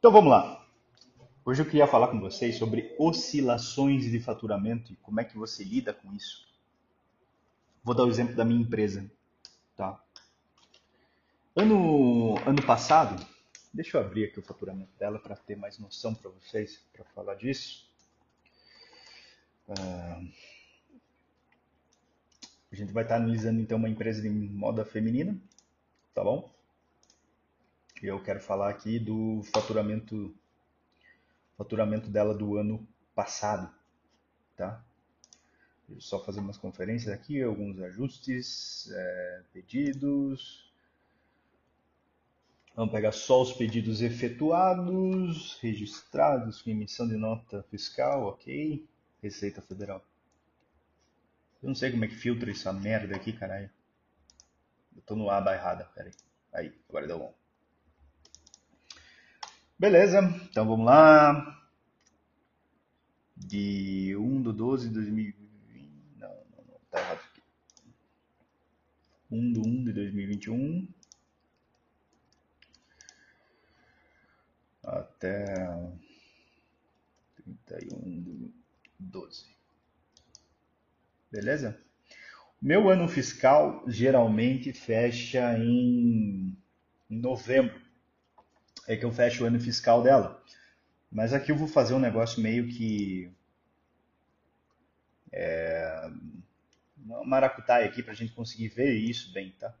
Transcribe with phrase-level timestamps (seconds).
[0.00, 0.66] Então vamos lá.
[1.44, 5.62] Hoje eu queria falar com vocês sobre oscilações de faturamento e como é que você
[5.62, 6.48] lida com isso.
[7.84, 9.12] Vou dar o exemplo da minha empresa,
[9.76, 10.02] tá?
[11.54, 13.22] Ano, ano passado,
[13.74, 17.34] deixa eu abrir aqui o faturamento dela para ter mais noção para vocês, para falar
[17.34, 17.86] disso.
[19.68, 20.32] Uh,
[22.72, 25.38] a gente vai estar analisando então uma empresa de moda feminina,
[26.14, 26.50] tá bom?
[28.02, 30.34] Eu quero falar aqui do faturamento
[31.56, 33.70] faturamento dela do ano passado,
[34.56, 34.82] tá?
[35.86, 40.72] Deixa só fazer umas conferências aqui, alguns ajustes, é, pedidos.
[42.74, 48.88] Vamos pegar só os pedidos efetuados, registrados com emissão de nota fiscal, ok?
[49.22, 50.02] Receita Federal.
[51.62, 53.68] Eu não sei como é que filtra essa merda aqui, caralho.
[54.96, 56.12] Eu tô no aba errada, peraí.
[56.54, 57.39] Aí, agora deu bom.
[59.80, 61.58] Beleza, então vamos lá.
[63.34, 65.38] De 1 do 12 de 2020.
[66.18, 67.42] Não, não, não, tá errado aqui.
[69.30, 70.88] 1 do 1 de 2021.
[74.82, 75.46] Até
[77.64, 78.52] 31 do
[78.98, 79.46] 12.
[81.32, 81.82] Beleza?
[82.60, 86.54] Meu ano fiscal geralmente fecha em
[87.08, 87.89] novembro
[88.86, 90.42] é que eu fecho o ano fiscal dela.
[91.10, 93.32] Mas aqui eu vou fazer um negócio meio que.
[95.32, 96.10] É,
[96.96, 99.74] uma maracutaia aqui para a gente conseguir ver isso bem, tá?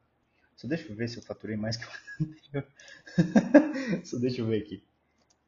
[0.56, 1.88] Só deixa eu ver se eu faturei mais que o
[4.04, 4.84] Só deixa eu ver aqui.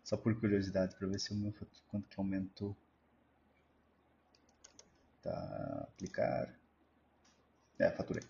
[0.02, 1.54] Só por curiosidade, para ver se o meu
[1.88, 2.76] quanto que aumentou.
[5.22, 6.52] Tá, aplicar.
[7.78, 8.24] É, faturei.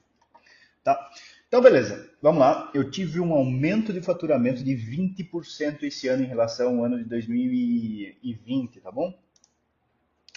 [0.82, 1.10] Tá?
[1.52, 2.10] Então, beleza.
[2.22, 2.70] Vamos lá.
[2.72, 7.04] Eu tive um aumento de faturamento de 20% esse ano em relação ao ano de
[7.04, 9.12] 2020, tá bom?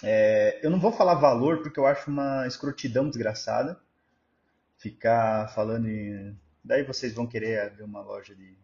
[0.02, 3.80] É, eu não vou falar valor porque eu acho uma escrotidão desgraçada
[4.76, 6.38] ficar falando em...
[6.62, 8.54] Daí vocês vão querer ver uma loja de,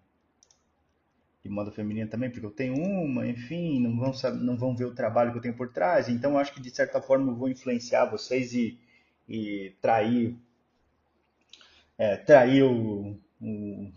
[1.43, 4.94] de moda feminina também, porque eu tenho uma, enfim, não vão, não vão ver o
[4.94, 6.06] trabalho que eu tenho por trás.
[6.06, 8.78] Então, eu acho que de certa forma eu vou influenciar vocês e,
[9.27, 10.37] e trair
[12.03, 13.93] é, traiu, o,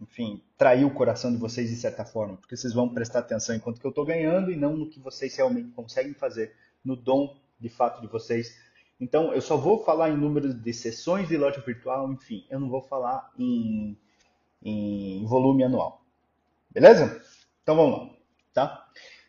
[0.00, 3.60] enfim, traiu o coração de vocês de certa forma, porque vocês vão prestar atenção em
[3.60, 7.36] quanto que eu estou ganhando e não no que vocês realmente conseguem fazer, no dom
[7.60, 8.58] de fato de vocês.
[8.98, 12.68] Então, eu só vou falar em números de sessões de loja virtual, enfim, eu não
[12.68, 13.96] vou falar em,
[14.60, 16.04] em volume anual.
[16.68, 17.22] Beleza?
[17.62, 18.16] Então vamos lá,
[18.52, 18.88] tá?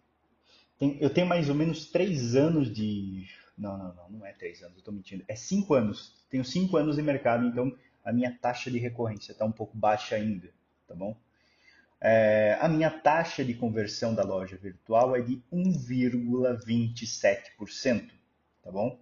[0.99, 3.27] eu tenho mais ou menos 3 anos de
[3.57, 5.23] não, não, não, não é três anos, eu estou mentindo.
[5.27, 6.13] É cinco anos.
[6.29, 10.15] Tenho cinco anos de mercado, então a minha taxa de recorrência está um pouco baixa
[10.15, 10.49] ainda,
[10.87, 11.15] tá bom?
[12.01, 18.09] É, a minha taxa de conversão da loja virtual é de 1,27%,
[18.61, 18.99] tá bom?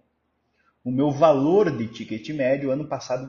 [0.84, 3.28] O meu valor de ticket médio ano passado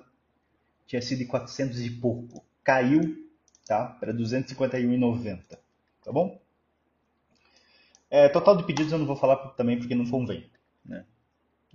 [0.86, 3.28] tinha sido de 400 e pouco, caiu,
[3.66, 5.58] tá, para 251,90,
[6.04, 6.40] tá bom?
[8.12, 10.48] É, total de pedidos eu não vou falar também porque não convém,
[10.86, 11.04] né?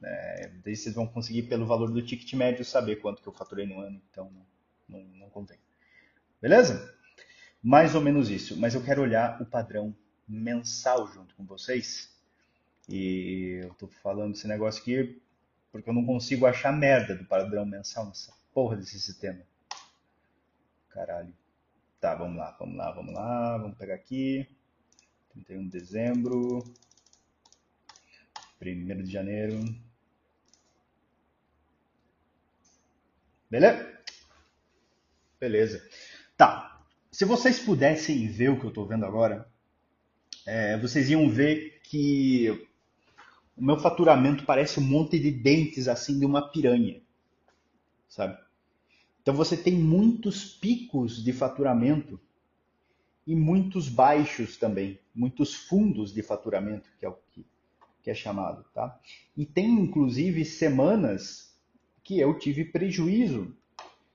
[0.02, 3.66] É, daí vocês vão conseguir, pelo valor do ticket médio, saber quanto que eu faturei
[3.66, 5.58] no ano, então não, não, não convém.
[6.40, 6.96] Beleza?
[7.62, 8.56] Mais ou menos isso.
[8.56, 9.94] Mas eu quero olhar o padrão
[10.28, 12.16] mensal junto com vocês.
[12.88, 15.20] E eu estou falando esse negócio aqui
[15.70, 19.40] porque eu não consigo achar merda do padrão mensal nessa porra desse sistema.
[20.88, 21.34] Caralho.
[22.00, 23.58] Tá, vamos lá, vamos lá, vamos lá.
[23.58, 24.48] Vamos pegar aqui.
[25.30, 26.64] 31 de dezembro.
[28.60, 29.62] 1 de janeiro.
[33.50, 33.98] Beleza?
[35.40, 35.88] Beleza.
[36.36, 36.82] Tá.
[37.10, 39.50] Se vocês pudessem ver o que eu estou vendo agora,
[40.46, 42.68] é, vocês iam ver que
[43.56, 47.00] o meu faturamento parece um monte de dentes assim de uma piranha,
[48.08, 48.38] sabe?
[49.20, 52.20] Então você tem muitos picos de faturamento
[53.26, 57.44] e muitos baixos também, muitos fundos de faturamento, que é o que,
[58.02, 58.98] que é chamado, tá?
[59.36, 61.47] E tem inclusive semanas
[62.08, 63.54] que eu tive prejuízo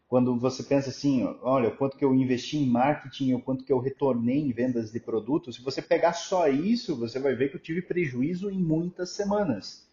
[0.08, 3.78] quando você pensa assim, olha, quanto que eu investi em marketing, o quanto que eu
[3.78, 7.62] retornei em vendas de produtos, se você pegar só isso, você vai ver que eu
[7.62, 9.88] tive prejuízo em muitas semanas.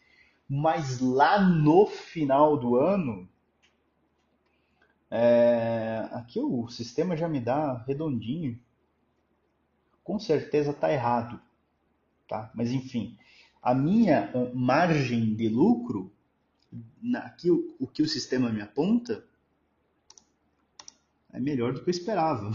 [0.48, 3.28] Mas lá no final do ano,
[5.10, 8.58] é, aqui o sistema já me dá redondinho.
[10.02, 11.38] Com certeza está errado,
[12.26, 12.50] tá?
[12.54, 13.18] Mas enfim,
[13.62, 16.10] a minha margem de lucro,
[17.16, 19.24] aqui o, que o sistema me aponta,
[21.32, 22.50] é melhor do que eu esperava.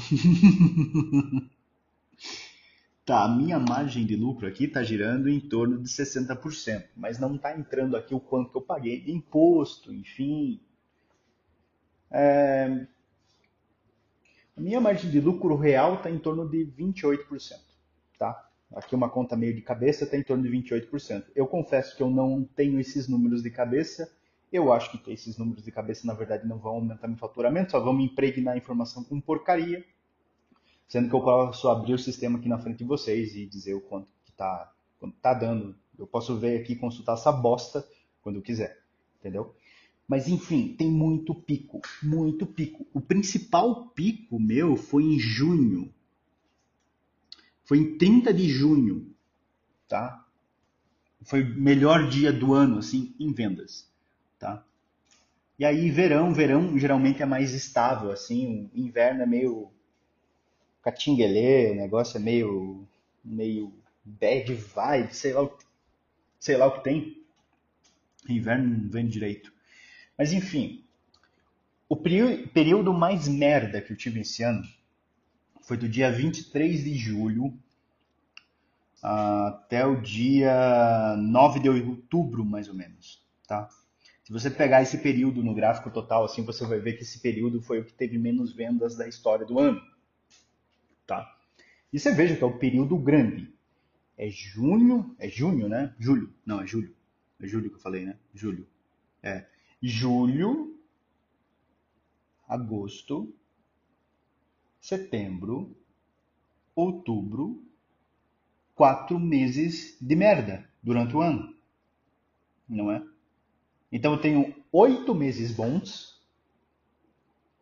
[3.06, 7.36] tá, a minha margem de lucro aqui está girando em torno de 60%, mas não
[7.36, 10.60] está entrando aqui o quanto que eu paguei de imposto, enfim.
[12.12, 12.88] É...
[14.58, 17.60] A minha margem de lucro real está em torno de 28%,
[18.18, 18.50] tá?
[18.76, 21.28] Aqui uma conta meio de cabeça está em torno de 28%.
[21.34, 24.12] Eu confesso que eu não tenho esses números de cabeça,
[24.52, 27.80] eu acho que esses números de cabeça, na verdade, não vão aumentar meu faturamento, só
[27.80, 29.84] vão me impregnar a informação com porcaria,
[30.90, 33.82] sendo que eu posso abrir o sistema aqui na frente de vocês e dizer o
[33.82, 34.74] quanto que está
[35.22, 35.74] tá dando.
[35.98, 37.88] Eu posso ver aqui consultar essa bosta
[38.22, 38.78] quando eu quiser,
[39.20, 39.56] entendeu?
[40.06, 42.86] Mas enfim, tem muito pico, muito pico.
[42.94, 45.95] O principal pico meu foi em junho.
[47.66, 49.14] Foi em 30 de junho,
[49.88, 50.26] tá?
[51.24, 53.90] Foi o melhor dia do ano, assim, em vendas
[54.46, 54.64] tá?
[55.58, 59.72] E aí verão, verão geralmente é mais estável, assim, o inverno é meio
[60.84, 62.86] catinguelê, o negócio é meio
[63.24, 63.74] meio
[64.04, 65.50] bad vibe, sei lá,
[66.40, 67.24] sei lá o que tem.
[68.30, 69.52] Inverno não vem direito.
[70.16, 70.84] Mas enfim,
[71.90, 74.64] o período mais merda que eu tive esse ano
[75.66, 77.58] foi do dia 23 de julho
[79.02, 83.68] até o dia 9 de outubro, mais ou menos, tá?
[84.24, 87.62] Se você pegar esse período no gráfico total, assim, você vai ver que esse período
[87.62, 89.80] foi o que teve menos vendas da história do ano.
[91.06, 91.32] Tá?
[91.94, 93.54] E você veja que é o período grande.
[94.18, 95.94] É junho, é junho, né?
[96.00, 96.34] Julho.
[96.44, 96.96] Não, é julho.
[97.40, 98.18] É julho que eu falei, né?
[98.34, 98.68] Julho.
[99.22, 99.46] É.
[99.80, 100.80] Julho,
[102.48, 103.32] agosto,
[104.86, 105.76] setembro,
[106.76, 107.60] outubro,
[108.76, 111.56] quatro meses de merda durante o ano.
[112.70, 113.04] Não é?
[113.92, 116.24] Então eu tenho oito meses bons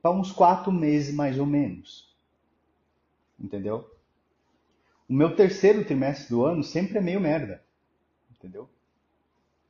[0.01, 2.13] para uns quatro meses mais ou menos.
[3.39, 3.89] Entendeu?
[5.07, 7.63] O meu terceiro trimestre do ano sempre é meio merda.
[8.31, 8.69] Entendeu?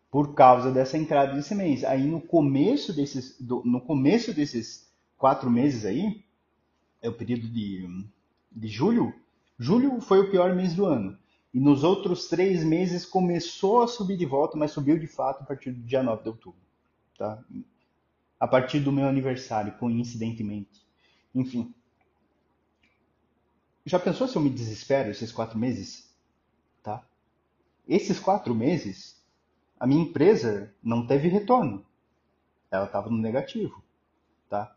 [0.09, 1.83] Por causa dessa entrada desse mês.
[1.83, 6.23] Aí no começo desses, do, no começo desses quatro meses aí,
[7.03, 8.07] é o período de,
[8.49, 9.13] de julho.
[9.59, 11.19] Julho foi o pior mês do ano.
[11.53, 15.45] E nos outros três meses começou a subir de volta, mas subiu de fato a
[15.45, 16.59] partir do dia 9 de outubro.
[17.17, 17.43] Tá?
[18.39, 20.81] A partir do meu aniversário, coincidentemente.
[21.35, 21.75] Enfim.
[23.85, 26.09] Já pensou se eu me desespero esses quatro meses?
[26.81, 27.05] Tá?
[27.85, 29.21] Esses quatro meses,
[29.77, 31.85] a minha empresa não teve retorno.
[32.71, 33.83] Ela estava no negativo.
[34.49, 34.75] Tá?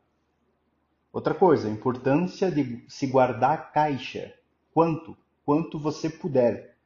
[1.17, 4.35] Outra coisa, a importância de se guardar caixa.
[4.75, 5.17] Quanto?
[5.47, 6.77] quanto você puder.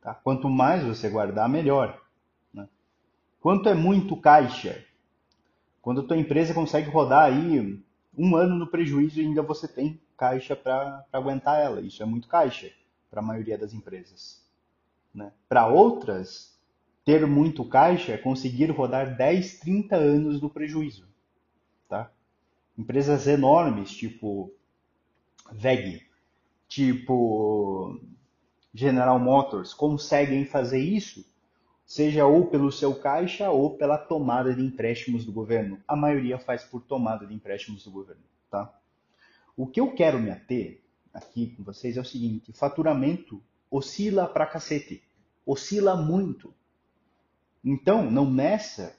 [0.00, 0.12] Tá?
[0.12, 2.02] Quanto mais você guardar, melhor.
[2.52, 2.66] Né?
[3.40, 4.84] Quanto é muito caixa?
[5.80, 7.80] Quando a tua empresa consegue rodar aí
[8.16, 11.80] um ano no prejuízo e ainda você tem caixa para aguentar ela.
[11.80, 12.72] Isso é muito caixa
[13.08, 14.44] para a maioria das empresas.
[15.14, 15.30] Né?
[15.48, 16.58] Para outras,
[17.04, 21.06] ter muito caixa é conseguir rodar 10, 30 anos no prejuízo.
[21.88, 22.10] Tá?
[22.78, 24.54] Empresas enormes, tipo
[25.50, 26.06] VEG,
[26.68, 28.00] tipo
[28.72, 31.24] General Motors conseguem fazer isso,
[31.84, 35.80] seja ou pelo seu caixa ou pela tomada de empréstimos do governo.
[35.88, 38.72] A maioria faz por tomada de empréstimos do governo, tá?
[39.56, 40.80] O que eu quero me ater
[41.12, 45.02] aqui com vocês é o seguinte: faturamento oscila pra cacete,
[45.44, 46.54] oscila muito.
[47.64, 48.96] Então, não meça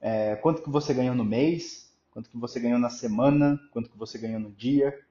[0.00, 1.87] é, quanto que você ganhou no mês,
[2.18, 5.06] quanto que você ganhou na semana, quanto que você ganhou no dia,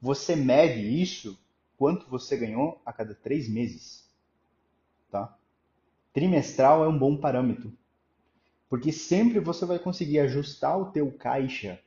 [0.00, 1.38] você mede isso
[1.76, 4.10] quanto você ganhou a cada três meses.
[5.08, 5.38] Tá?
[6.12, 7.72] Trimestral é um bom parâmetro.
[8.68, 11.80] Porque sempre você vai conseguir ajustar o teu caixa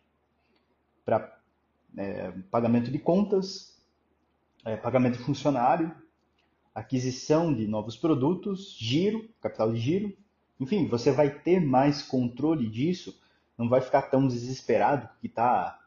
[1.04, 1.38] para
[1.98, 3.78] é, pagamento de contas,
[4.64, 5.94] é, pagamento de funcionário,
[6.74, 10.18] aquisição de novos produtos, giro, capital de giro.
[10.62, 13.20] Enfim, você vai ter mais controle disso,
[13.58, 15.80] não vai ficar tão desesperado que está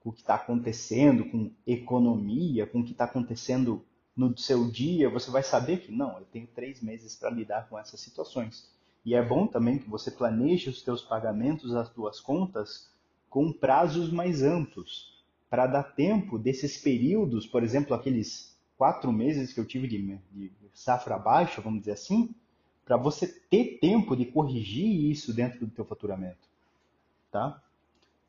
[0.00, 3.82] com o que está acontecendo, com economia, com o que está acontecendo
[4.14, 7.78] no seu dia, você vai saber que não, eu tenho três meses para lidar com
[7.78, 8.70] essas situações.
[9.04, 12.90] E é bom também que você planeje os seus pagamentos, as suas contas,
[13.28, 19.60] com prazos mais amplos, para dar tempo desses períodos, por exemplo, aqueles quatro meses que
[19.60, 19.98] eu tive de,
[20.32, 22.34] de safra baixa, vamos dizer assim,
[22.84, 26.48] para você ter tempo de corrigir isso dentro do teu faturamento,
[27.34, 27.60] tá?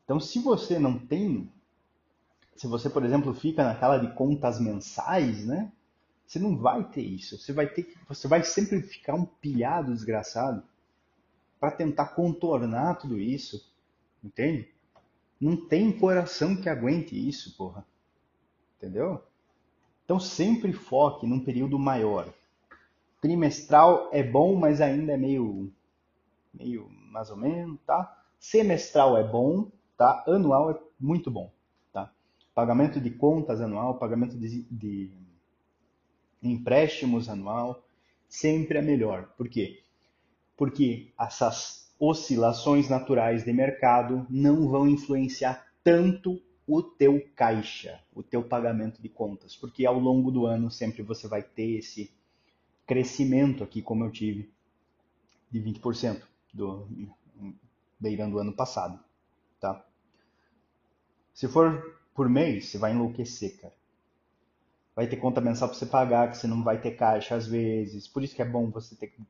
[0.04, 1.48] Então, se você não tem,
[2.56, 5.70] se você, por exemplo, fica naquela de contas mensais, né?
[6.26, 7.38] Você não vai ter isso.
[7.38, 10.60] Você vai ter você vai sempre ficar um pilhado desgraçado
[11.60, 13.72] para tentar contornar tudo isso,
[14.24, 14.68] entende?
[15.40, 17.86] Não tem coração que aguente isso, porra.
[18.76, 19.22] Entendeu?
[20.04, 22.28] Então sempre foque num período maior.
[23.20, 25.72] Trimestral é bom, mas ainda é meio
[26.52, 28.25] meio mais ou menos, tá?
[28.38, 30.24] Semestral é bom, tá?
[30.26, 31.52] Anual é muito bom,
[31.92, 32.12] tá?
[32.54, 35.12] Pagamento de contas anual, pagamento de, de
[36.42, 37.84] empréstimos anual,
[38.28, 39.32] sempre é melhor.
[39.36, 39.82] Por quê?
[40.56, 48.42] Porque essas oscilações naturais de mercado não vão influenciar tanto o teu caixa, o teu
[48.42, 52.10] pagamento de contas, porque ao longo do ano sempre você vai ter esse
[52.86, 54.50] crescimento aqui, como eu tive,
[55.50, 56.86] de 20% do
[57.98, 58.98] beirando o ano passado,
[59.60, 59.84] tá?
[61.34, 63.74] Se for por mês, você vai enlouquecer, cara
[64.96, 68.08] vai ter conta mensal para você pagar, que você não vai ter caixa às vezes.
[68.08, 69.22] Por isso que é bom você ter que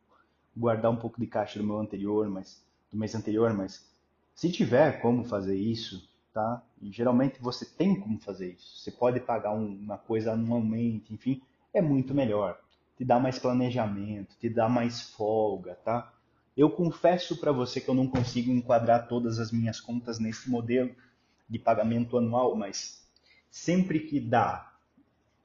[0.57, 3.85] guardar um pouco de caixa do meu anterior, mas do mês anterior, mas
[4.33, 6.63] se tiver como fazer isso, tá?
[6.81, 8.79] E geralmente você tem como fazer isso.
[8.79, 11.43] Você pode pagar uma coisa anualmente, enfim,
[11.75, 12.61] é muito melhor.
[12.97, 16.13] Te dá mais planejamento, te dá mais folga, tá?
[16.57, 20.95] Eu confesso para você que eu não consigo enquadrar todas as minhas contas nesse modelo
[21.49, 23.07] de pagamento anual, mas
[23.51, 24.77] sempre que dá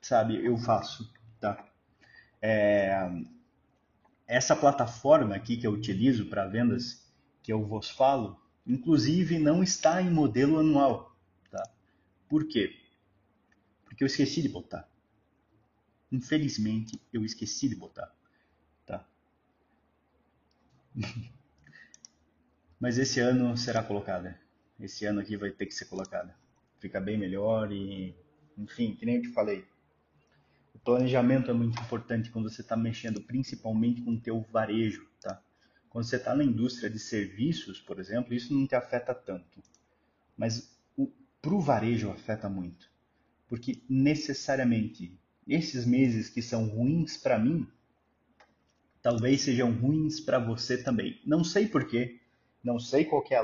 [0.02, 1.64] sabe, eu faço, tá?
[2.42, 3.08] É,
[4.28, 7.06] essa plataforma aqui que eu utilizo para vendas,
[7.44, 11.16] que eu vos falo, inclusive não está em modelo anual,
[11.52, 11.64] tá?
[12.28, 12.76] Por quê?
[13.86, 14.90] Porque eu esqueci de botar.
[16.12, 18.14] Infelizmente, eu esqueci de botar?
[22.80, 24.40] Mas esse ano será colocada.
[24.80, 26.36] Esse ano aqui vai ter que ser colocada.
[26.80, 28.16] Fica bem melhor e,
[28.58, 29.66] enfim, que nem eu te falei,
[30.74, 35.42] o planejamento é muito importante quando você está mexendo principalmente com o teu varejo, tá?
[35.90, 39.62] Quando você está na indústria de serviços, por exemplo, isso não te afeta tanto.
[40.36, 40.76] Mas
[41.42, 42.90] para o varejo afeta muito.
[43.48, 47.68] Porque necessariamente esses meses que são ruins para mim,
[49.02, 51.20] talvez sejam ruins para você também.
[51.26, 52.20] Não sei porquê,
[52.64, 53.42] não sei qual é a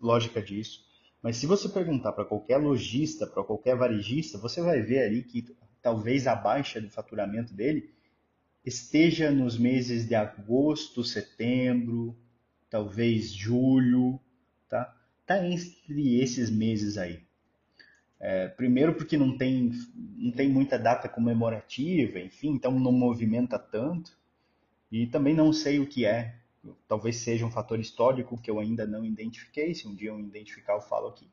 [0.00, 0.86] lógica disso,
[1.22, 5.44] mas se você perguntar para qualquer lojista, para qualquer varejista, você vai ver ali que
[5.82, 7.90] talvez a baixa do faturamento dele
[8.64, 12.16] esteja nos meses de agosto, setembro,
[12.68, 14.20] talvez julho,
[14.68, 14.96] tá?
[15.24, 17.20] Tá entre esses meses aí.
[18.18, 24.16] É, primeiro porque não tem, não tem muita data comemorativa, enfim, então não movimenta tanto.
[24.90, 26.36] E também não sei o que é.
[26.88, 29.74] Talvez seja um fator histórico que eu ainda não identifiquei.
[29.74, 31.28] Se um dia eu identificar, eu falo aqui.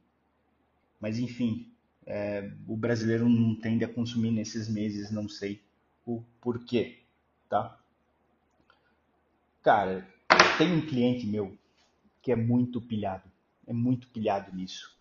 [0.99, 1.73] Mas enfim,
[2.05, 5.61] é, o brasileiro não tende a consumir nesses meses, não sei
[6.05, 6.99] o porquê,
[7.49, 7.79] tá?
[9.61, 10.07] Cara,
[10.57, 11.57] tem um cliente meu
[12.21, 13.29] que é muito pilhado,
[13.67, 14.97] é muito pilhado nisso,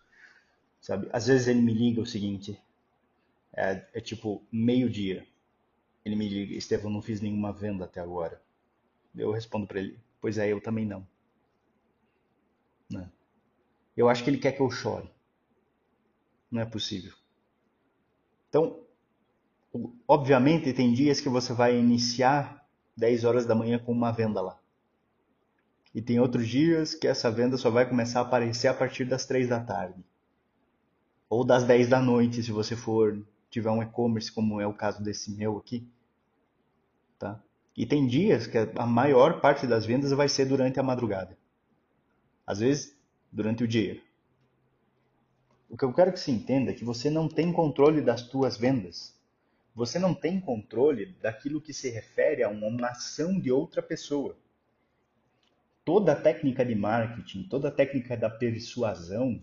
[0.80, 1.08] sabe?
[1.12, 2.60] Às vezes ele me liga o seguinte,
[3.52, 5.24] é, é tipo meio dia,
[6.04, 8.41] ele me liga, Estevão, não fiz nenhuma venda até agora.
[9.14, 11.06] Eu respondo para ele, pois é, eu também não.
[12.90, 13.00] não.
[13.00, 13.10] Né?
[13.96, 15.10] Eu acho que ele quer que eu chore.
[16.50, 17.12] Não é possível.
[18.48, 18.80] Então,
[20.06, 22.66] obviamente, tem dias que você vai iniciar
[22.96, 24.58] 10 horas da manhã com uma venda lá.
[25.94, 29.26] E tem outros dias que essa venda só vai começar a aparecer a partir das
[29.26, 30.02] 3 da tarde.
[31.28, 35.02] Ou das 10 da noite, se você for tiver um e-commerce, como é o caso
[35.02, 35.86] desse meu aqui.
[37.76, 41.36] E tem dias que a maior parte das vendas vai ser durante a madrugada.
[42.46, 42.96] Às vezes,
[43.30, 44.00] durante o dia.
[45.70, 48.58] O que eu quero que se entenda é que você não tem controle das tuas
[48.58, 49.18] vendas.
[49.74, 54.36] Você não tem controle daquilo que se refere a uma ação de outra pessoa.
[55.82, 59.40] Toda a técnica de marketing, toda a técnica da persuasão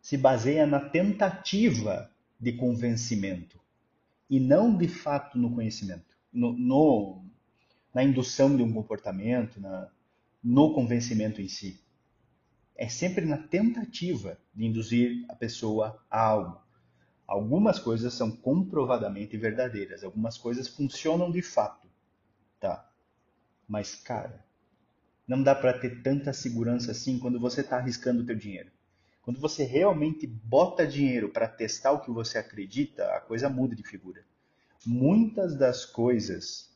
[0.00, 2.10] se baseia na tentativa
[2.40, 3.60] de convencimento
[4.28, 7.24] e não de fato no conhecimento, no, no
[7.94, 9.90] na indução de um comportamento, na,
[10.42, 11.82] no convencimento em si
[12.82, 16.60] é sempre na tentativa de induzir a pessoa a algo.
[17.26, 21.88] Algumas coisas são comprovadamente verdadeiras, algumas coisas funcionam de fato,
[22.58, 22.90] tá?
[23.68, 24.44] Mas cara,
[25.26, 28.70] não dá para ter tanta segurança assim quando você está arriscando o teu dinheiro.
[29.22, 33.84] Quando você realmente bota dinheiro para testar o que você acredita, a coisa muda de
[33.84, 34.24] figura.
[34.84, 36.70] Muitas das coisas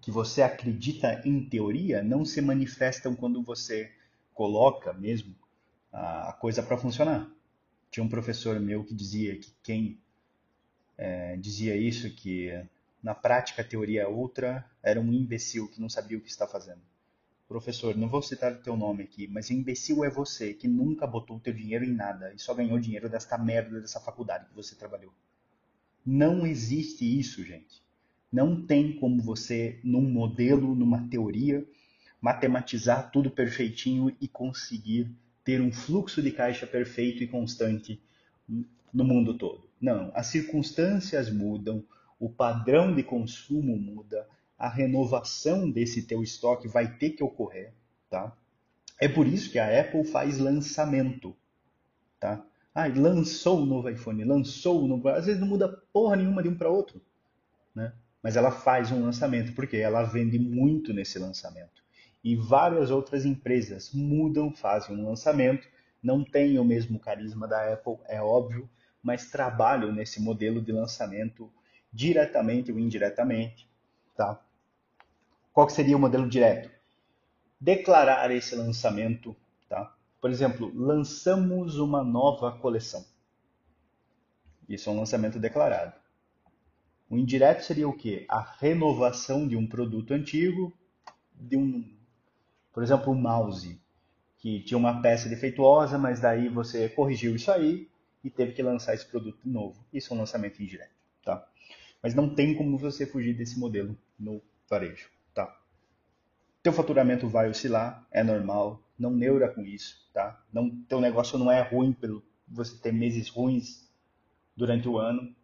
[0.00, 3.92] que você acredita em teoria não se manifestam quando você
[4.32, 5.34] coloca mesmo
[5.92, 7.30] a coisa para funcionar.
[7.90, 10.00] Tinha um professor meu que dizia que quem
[10.96, 12.50] é, dizia isso, que
[13.02, 16.46] na prática a teoria é outra, era um imbecil que não sabia o que está
[16.46, 16.80] fazendo.
[17.46, 21.36] Professor, não vou citar o teu nome aqui, mas imbecil é você que nunca botou
[21.36, 24.74] o teu dinheiro em nada e só ganhou dinheiro desta merda dessa faculdade que você
[24.74, 25.12] trabalhou.
[26.04, 27.82] Não existe isso, gente.
[28.32, 31.66] Não tem como você, num modelo, numa teoria,
[32.20, 35.10] matematizar tudo perfeitinho e conseguir
[35.44, 38.00] ter um fluxo de caixa perfeito e constante
[38.92, 39.68] no mundo todo.
[39.80, 41.84] Não, as circunstâncias mudam,
[42.18, 47.72] o padrão de consumo muda, a renovação desse teu estoque vai ter que ocorrer,
[48.08, 48.36] tá?
[49.00, 51.36] É por isso que a Apple faz lançamento,
[52.20, 52.46] tá?
[52.74, 56.48] Ah, lançou o novo iPhone, lançou o novo, às vezes não muda porra nenhuma de
[56.48, 57.02] um para outro,
[57.74, 57.92] né?
[58.22, 61.82] Mas ela faz um lançamento porque ela vende muito nesse lançamento.
[62.24, 65.68] E várias outras empresas mudam, fazem um lançamento,
[66.02, 68.68] não têm o mesmo carisma da Apple, é óbvio,
[69.02, 71.52] mas trabalham nesse modelo de lançamento
[71.92, 73.68] diretamente ou indiretamente,
[74.16, 74.40] tá?
[75.52, 76.70] Qual que seria o modelo direto?
[77.60, 79.36] Declarar esse lançamento?
[80.22, 83.04] Por exemplo, lançamos uma nova coleção.
[84.68, 85.94] Isso é um lançamento declarado.
[87.10, 88.24] O indireto seria o quê?
[88.28, 90.72] A renovação de um produto antigo,
[91.34, 91.92] de um,
[92.72, 93.82] por exemplo, um mouse
[94.38, 97.90] que tinha uma peça defeituosa, mas daí você corrigiu isso aí
[98.22, 99.84] e teve que lançar esse produto novo.
[99.92, 101.44] Isso é um lançamento indireto, tá?
[102.00, 105.10] Mas não tem como você fugir desse modelo no varejo.
[106.62, 110.40] Teu faturamento vai oscilar, é normal, não neura com isso, tá?
[110.52, 113.90] Não, teu negócio não é ruim pelo você ter meses ruins
[114.56, 115.34] durante o ano,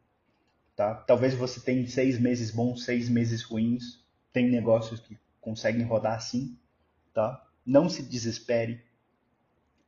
[0.77, 0.95] tá?
[0.95, 4.07] Talvez você tenha seis meses bons, seis meses ruins.
[4.33, 6.57] Tem negócios que conseguem rodar assim,
[7.13, 7.45] tá?
[7.67, 8.81] Não se desespere.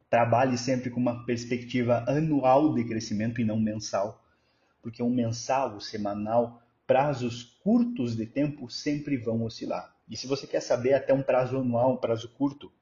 [0.08, 4.26] Trabalhe sempre com uma perspectiva anual de crescimento e não mensal,
[4.82, 9.94] porque um mensal, o semanal, prazos curtos de tempo sempre vão oscilar.
[10.08, 12.72] E se você quer saber até um prazo anual, um prazo curto,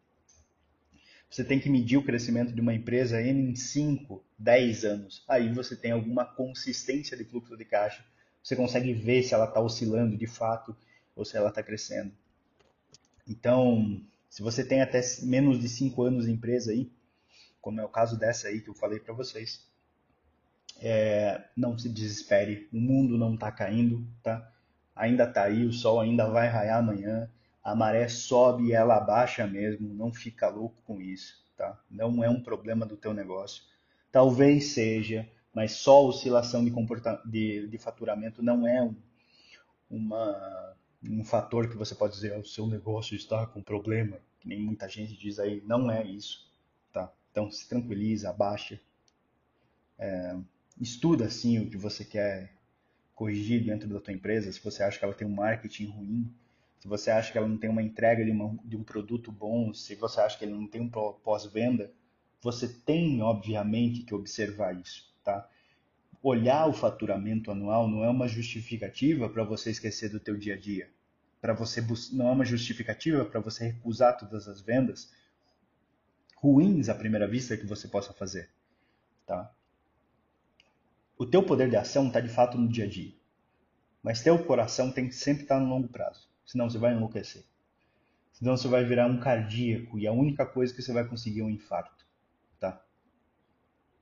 [1.31, 5.25] você tem que medir o crescimento de uma empresa em 5, 10 anos.
[5.29, 8.05] Aí você tem alguma consistência de fluxo de caixa.
[8.43, 10.75] Você consegue ver se ela está oscilando de fato
[11.14, 12.12] ou se ela está crescendo.
[13.27, 16.91] Então, se você tem até menos de 5 anos de empresa aí,
[17.61, 19.67] como é o caso dessa aí que eu falei para vocês,
[20.81, 24.51] é, não se desespere, o mundo não está caindo, tá?
[24.99, 27.31] ainda está aí, o sol ainda vai raiar amanhã,
[27.68, 31.78] a maré sobe e ela baixa mesmo, não fica louco com isso, tá?
[31.90, 33.62] Não é um problema do teu negócio.
[34.11, 36.72] Talvez seja, mas só oscilação de,
[37.26, 38.96] de, de faturamento não é um,
[39.90, 44.48] uma, um fator que você pode dizer, oh, o seu negócio está com problema, que
[44.48, 46.50] nem muita gente diz aí, não é isso,
[46.90, 47.12] tá?
[47.31, 48.81] Então se tranquiliza, abaixa,
[49.98, 50.37] é,
[50.81, 52.50] estuda assim o que você quer
[53.14, 56.33] corrigir dentro da tua empresa, se você acha que ela tem um marketing ruim,
[56.79, 59.75] se você acha que ela não tem uma entrega de, uma, de um produto bom,
[59.75, 61.93] se você acha que ele não tem um pós-venda,
[62.41, 65.49] você tem, obviamente, que observar isso, tá?
[66.23, 70.59] Olhar o faturamento anual não é uma justificativa para você esquecer do teu dia a
[70.59, 70.91] dia.
[71.41, 75.12] Para você não é uma justificativa para você recusar todas as vendas
[76.37, 78.51] ruins à primeira vista que você possa fazer,
[79.27, 79.53] tá?
[81.17, 83.12] O teu poder de ação está de fato no dia a dia.
[84.01, 86.28] Mas teu coração tem que sempre estar tá no longo prazo.
[86.48, 87.44] Senão você vai enlouquecer.
[88.32, 91.44] Senão você vai virar um cardíaco e a única coisa que você vai conseguir é
[91.44, 92.06] um infarto.
[92.58, 92.82] Tá?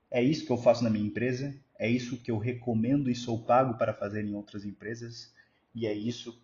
[0.09, 1.53] É isso que eu faço na minha empresa.
[1.77, 5.35] É isso que eu recomendo e sou pago para fazer em outras empresas.
[5.75, 6.41] E é isso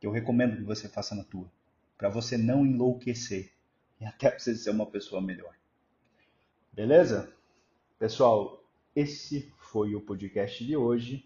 [0.00, 1.48] que eu recomendo que você faça na tua.
[1.96, 3.52] Para você não enlouquecer.
[4.00, 5.54] E até você ser uma pessoa melhor.
[6.72, 7.32] Beleza?
[8.00, 8.64] Pessoal,
[8.96, 11.24] esse foi o podcast de hoje.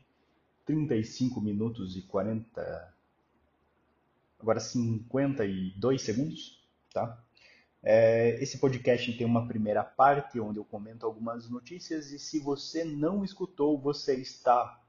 [0.66, 2.99] 35 minutos e 40.
[4.40, 7.22] Agora 52 segundos, tá?
[7.82, 12.84] É, esse podcast tem uma primeira parte onde eu comento algumas notícias e se você
[12.84, 14.82] não escutou, você está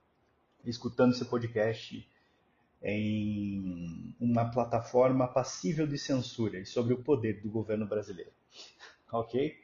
[0.66, 2.08] escutando esse podcast
[2.84, 8.32] em uma plataforma passível de censura e sobre o poder do governo brasileiro.
[9.12, 9.58] ok?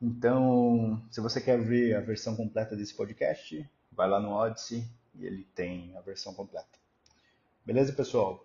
[0.00, 5.26] Então, se você quer ver a versão completa desse podcast, vai lá no Odyssey e
[5.26, 6.78] ele tem a versão completa.
[7.64, 8.44] Beleza, pessoal?